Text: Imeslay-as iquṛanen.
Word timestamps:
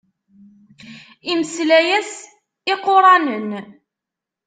Imeslay-as 1.31 2.11
iquṛanen. 2.73 3.49